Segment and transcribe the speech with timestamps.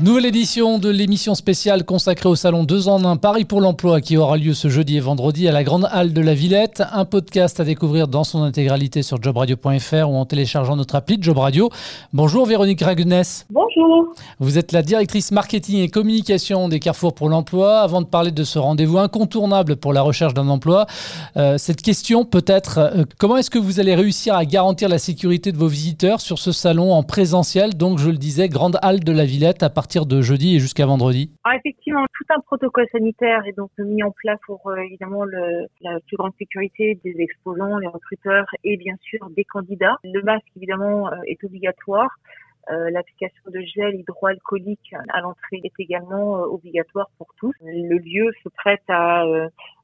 [0.00, 4.16] Nouvelle édition de l'émission spéciale consacrée au salon 2 en 1 Paris pour l'emploi qui
[4.16, 6.84] aura lieu ce jeudi et vendredi à la Grande Halle de la Villette.
[6.92, 11.38] Un podcast à découvrir dans son intégralité sur jobradio.fr ou en téléchargeant notre appli Job
[11.38, 11.68] Radio.
[12.12, 13.44] Bonjour Véronique Ragnès.
[13.50, 14.14] Bonjour.
[14.38, 17.80] Vous êtes la directrice marketing et communication des Carrefour pour l'emploi.
[17.80, 20.86] Avant de parler de ce rendez-vous incontournable pour la recherche d'un emploi,
[21.36, 25.50] euh, cette question peut-être, euh, comment est-ce que vous allez réussir à garantir la sécurité
[25.50, 27.76] de vos visiteurs sur ce salon en présentiel?
[27.76, 30.84] Donc je le disais, Grande Halle de la Villette à partir de jeudi et jusqu'à
[30.84, 35.24] vendredi ah, Effectivement, tout un protocole sanitaire est donc mis en place pour euh, évidemment
[35.24, 39.96] la plus grande sécurité des exposants, les recruteurs et bien sûr des candidats.
[40.04, 42.10] Le masque évidemment euh, est obligatoire.
[42.70, 47.54] Euh, l'application de gel hydroalcoolique à l'entrée est également obligatoire pour tous.
[47.62, 49.24] Le lieu se prête à,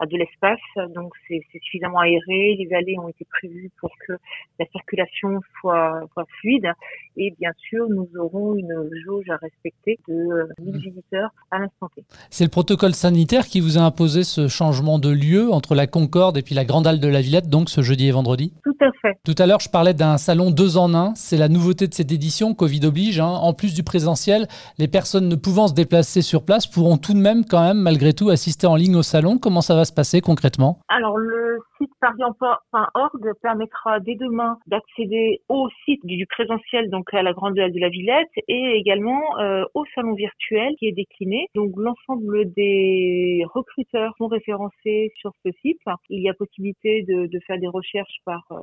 [0.00, 0.58] à de l'espace,
[0.94, 2.56] donc c'est suffisamment aéré.
[2.58, 4.14] Les allées ont été prévues pour que
[4.58, 6.72] la circulation soit, soit fluide.
[7.16, 10.78] Et bien sûr, nous aurons une jauge à respecter de 1000 mmh.
[10.78, 12.02] visiteurs à l'instant T.
[12.30, 16.38] C'est le protocole sanitaire qui vous a imposé ce changement de lieu entre la Concorde
[16.38, 18.54] et puis la Grande Halle de la Villette, donc ce jeudi et vendredi?
[18.64, 19.18] Tout à fait.
[19.24, 21.14] Tout à l'heure, je parlais d'un salon deux en un.
[21.14, 23.20] C'est la nouveauté de cette édition, Covid oblige.
[23.20, 23.26] Hein.
[23.26, 27.18] En plus du présentiel, les personnes ne pouvant se déplacer sur place pourront tout de
[27.18, 29.38] même, quand même, malgré tout, assister en ligne au salon.
[29.38, 30.78] Comment ça va se passer concrètement?
[30.88, 37.32] Alors, le site pariemploi.org permettra dès demain d'accéder au site du présentiel, donc à la
[37.32, 41.46] Grande Halle de la Villette, et également euh, au salon virtuel qui est décliné.
[41.54, 45.80] Donc, l'ensemble des recruteurs sont référencés sur ce site.
[46.08, 48.60] Il y a possibilité de, faire des recherches par euh,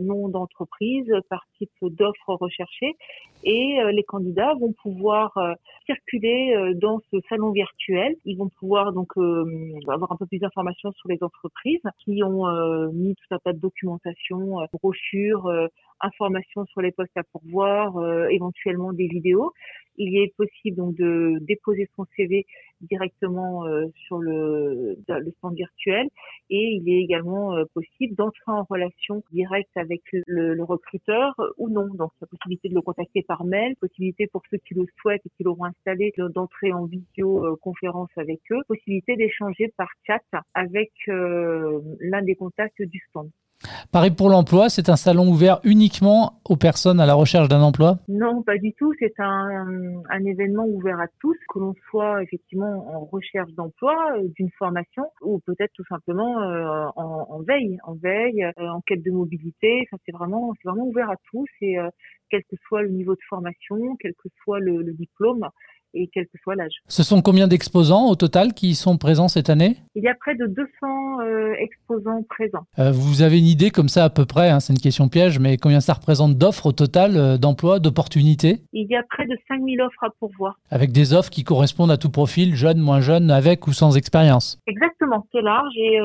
[0.00, 2.96] nom d'entreprise par type d'offres recherchées
[3.44, 5.54] et euh, les candidats vont pouvoir euh,
[5.86, 8.14] circuler dans ce salon virtuel.
[8.24, 9.12] Ils vont pouvoir donc
[9.88, 12.44] avoir un peu plus d'informations sur les entreprises qui ont
[12.92, 15.50] mis tout un tas de documentation, brochures,
[16.00, 17.94] informations sur les postes à pourvoir,
[18.30, 19.52] éventuellement des vidéos.
[19.96, 22.46] Il est possible donc de déposer son CV
[22.82, 23.64] directement
[24.06, 26.08] sur le, le stand virtuel
[26.48, 31.86] et il est également possible d'entrer en relation directe avec le, recruteur ou non.
[31.94, 35.30] Donc, la possibilité de le contacter par mail, possibilité pour ceux qui le souhaitent et
[35.36, 40.22] qui l'auront installé d'entrer en visioconférence avec eux, possibilité d'échanger par chat
[40.54, 43.30] avec euh, l'un des contacts du stand.
[43.92, 47.98] Paris pour l'emploi, c'est un salon ouvert uniquement aux personnes à la recherche d'un emploi?
[48.08, 48.92] Non, pas du tout.
[48.98, 54.50] C'est un, événement ouvert à tous, que l'on soit effectivement en recherche d'emploi, euh, d'une
[54.58, 59.88] formation, ou peut-être tout simplement euh, en, veille, en veille, euh, en quête de mobilité.
[60.06, 61.76] C'est vraiment, c'est vraiment ouvert à tous, et
[62.30, 65.48] quel que soit le niveau de formation, quel que soit le diplôme
[65.94, 66.72] et quel que soit l'âge.
[66.88, 69.76] Ce sont combien d'exposants au total qui sont présents cette année?
[69.94, 72.66] Il y a près de 200 euh, exposants présents.
[72.78, 75.38] Euh, vous avez une idée comme ça à peu près, hein, c'est une question piège,
[75.38, 78.62] mais combien ça représente d'offres au total, euh, d'emplois, d'opportunités?
[78.72, 80.58] Il y a près de 5000 offres à pourvoir.
[80.70, 84.58] Avec des offres qui correspondent à tout profil, jeune, moins jeune, avec ou sans expérience?
[84.66, 85.98] Exactement, c'est large et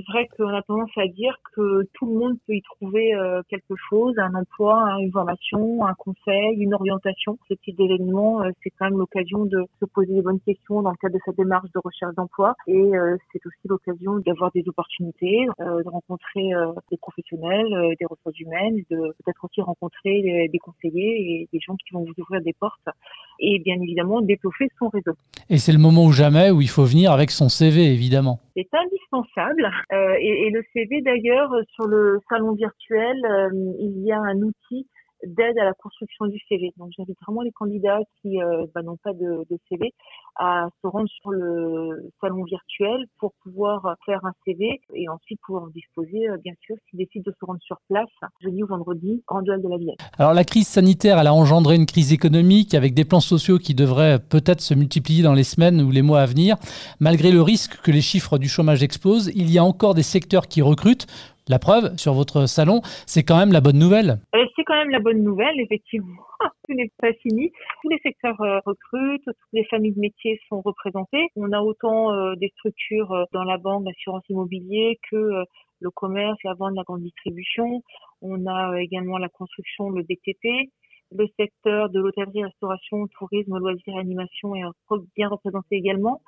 [0.00, 3.42] c'est vrai qu'on a tendance à dire que tout le monde peut y trouver euh,
[3.48, 7.38] quelque chose, un emploi, une formation, un conseil, une orientation.
[7.48, 10.90] Ce type d'événement, euh, c'est quand même l'occasion de se poser les bonnes questions dans
[10.90, 14.64] le cadre de sa démarche de recherche d'emploi et euh, c'est aussi l'occasion d'avoir des
[14.66, 16.50] opportunités, de rencontrer
[16.90, 21.92] des professionnels, des ressources humaines, de peut-être aussi rencontrer des conseillers et des gens qui
[21.92, 22.88] vont vous ouvrir des portes
[23.38, 25.12] et bien évidemment d'étoffer son réseau.
[25.48, 28.40] Et c'est le moment ou jamais où il faut venir avec son CV évidemment.
[28.56, 29.70] C'est indispensable.
[29.92, 33.48] Euh, et, le CV d'ailleurs sur le salon virtuel, euh,
[33.80, 34.88] il y a un outil
[35.26, 36.72] d'aide à la construction du CV.
[36.76, 39.92] Donc j'invite vraiment les candidats qui euh, bah, n'ont pas de, CV
[40.36, 45.68] à se rendre sur le salon virtuel pour pouvoir faire un CV et ensuite pouvoir
[45.68, 48.08] disposer, euh, bien sûr, s'ils décident de se rendre sur place
[48.40, 49.98] jeudi ou vendredi en duel de la Villette.
[50.18, 53.74] Alors la crise sanitaire, elle a engendré une crise économique avec des plans sociaux qui
[53.74, 56.56] devraient peut-être se multiplier dans les semaines ou les mois à venir.
[57.00, 60.46] Malgré le risque que les chiffres du chômage explosent, il y a encore des secteurs
[60.46, 61.06] qui recrutent.
[61.50, 64.20] La preuve, sur votre salon, c'est quand même la bonne nouvelle.
[64.36, 66.22] Euh, c'est quand même la bonne nouvelle, effectivement.
[66.68, 67.50] Tout n'est pas fini.
[67.82, 71.26] Tous les secteurs euh, recrutent, toutes les familles de métiers sont représentées.
[71.34, 75.44] On a autant euh, des structures dans la banque, l'assurance immobilier que
[75.80, 77.82] le commerce, la vente, la grande distribution.
[78.22, 80.70] On a également la construction, le BTP.
[81.10, 84.62] Le secteur de l'hôtellerie, restauration, tourisme, loisirs, animation est
[85.16, 86.20] bien représenté également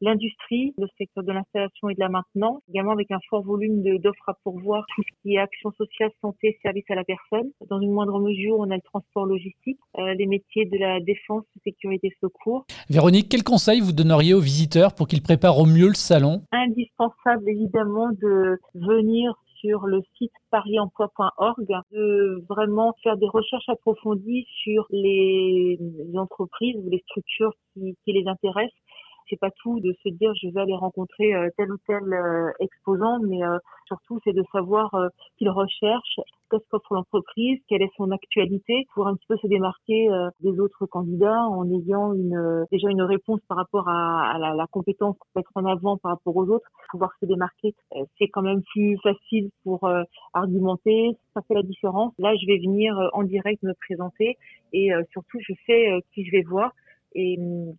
[0.00, 4.28] l'industrie, le secteur de l'installation et de la maintenance, également avec un fort volume d'offres
[4.28, 7.50] à pourvoir, tout ce qui est action sociale, santé, service à la personne.
[7.68, 11.44] Dans une moindre mesure, on a le transport logistique, euh, les métiers de la défense,
[11.64, 12.64] sécurité, secours.
[12.88, 16.42] Véronique, quel conseil vous donneriez aux visiteurs pour qu'ils préparent au mieux le salon?
[16.52, 24.86] Indispensable évidemment de venir sur le site parisemploi.org, de vraiment faire des recherches approfondies sur
[24.90, 25.78] les
[26.14, 28.72] entreprises ou les structures qui, qui les intéressent
[29.28, 32.50] c'est pas tout de se dire je vais aller rencontrer euh, tel ou tel euh,
[32.60, 34.94] exposant, mais euh, surtout c'est de savoir
[35.38, 36.20] qu'il recherche,
[36.50, 40.08] qu'est-ce qu'offre l'entreprise, quelle est son actualité, pour un petit peu se démarquer
[40.40, 45.16] des autres candidats en ayant une déjà une réponse par rapport à, la, la, compétence
[45.18, 46.68] qu'on mettre en avant par rapport aux autres.
[46.90, 47.74] Pouvoir se démarquer,
[48.18, 49.88] c'est quand même plus facile pour
[50.34, 52.12] argumenter, ça fait la différence.
[52.18, 54.36] Là, je vais venir en direct me présenter
[54.74, 56.72] et surtout je sais qui je vais voir.
[57.14, 57.36] Et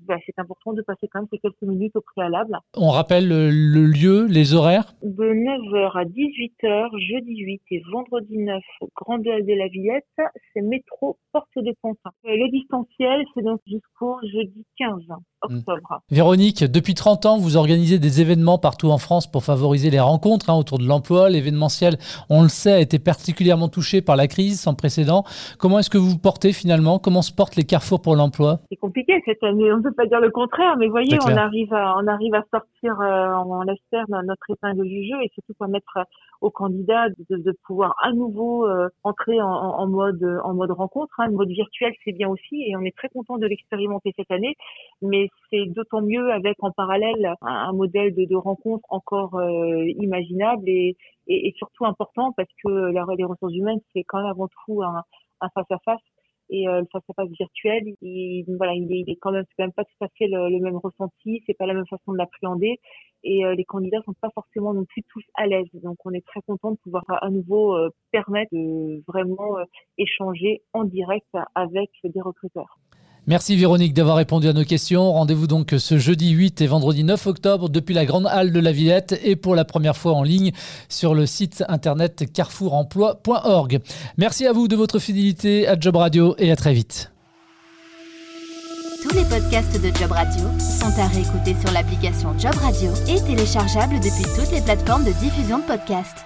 [0.08, 2.58] bah, c'est important de passer quand même ces quelques minutes au préalable.
[2.76, 3.50] On rappelle le,
[3.86, 8.62] lieu, les horaires De 9h à 18h, jeudi 8 et vendredi 9,
[8.96, 10.06] Grande de la Villette,
[10.54, 12.12] c'est métro Porte de Pontin.
[12.24, 15.04] Le distanciel, c'est donc jusqu'au jeudi 15
[15.42, 16.02] octobre.
[16.10, 16.14] Hmm.
[16.16, 20.50] Véronique, depuis 30 ans, vous organisez des événements partout en France pour favoriser les rencontres
[20.50, 21.30] hein, autour de l'emploi.
[21.30, 21.98] L'événementiel,
[22.30, 25.24] on le sait, a été particulièrement touché par la crise sans précédent.
[25.58, 27.00] Comment est-ce que vous vous portez finalement?
[27.00, 28.60] Comment se portent les carrefours pour l'emploi?
[28.70, 31.74] C'est compliqué cette année, on ne peut pas dire le contraire, mais voyez, on arrive,
[31.74, 36.00] à, on arrive à sortir, euh, on l'espère, notre épingle du jeu et surtout permettre
[36.42, 41.14] aux candidats de, pouvoir à nouveau euh, entrer en, mode, en mode rencontre.
[41.20, 41.28] Hein.
[41.28, 44.56] Le mode virtuel, c'est bien aussi et on est très content de l'expérimenter cette année,
[45.02, 50.96] mais c'est d'autant mieux avec en parallèle un, modèle de, rencontre encore euh, imaginable et,
[51.28, 55.04] et, surtout important parce que la, les ressources humaines, c'est quand même avant tout un,
[55.42, 56.02] un face à face
[56.50, 59.66] et euh, le face à face virtuel il voilà il est, quand même c'est quand
[59.66, 62.18] même pas tout à fait le, le même ressenti c'est pas la même façon de
[62.18, 62.80] l'appréhender
[63.24, 65.68] et euh, les candidats sont pas forcément non plus tous à l'aise.
[65.74, 69.58] Donc on est très content de pouvoir à nouveau euh, permettre de vraiment
[69.98, 72.78] échanger en direct avec des recruteurs
[73.30, 75.14] Merci Véronique d'avoir répondu à nos questions.
[75.14, 78.72] Rendez-vous donc ce jeudi 8 et vendredi 9 octobre depuis la Grande Halle de la
[78.72, 80.52] Villette et pour la première fois en ligne
[80.90, 83.82] sur le site internet carrefouremploi.org.
[84.18, 87.12] Merci à vous de votre fidélité à Job Radio et à très vite.
[89.04, 94.00] Tous les podcasts de Job Radio sont à réécouter sur l'application Job Radio et téléchargeables
[94.00, 96.26] depuis toutes les plateformes de diffusion de podcasts.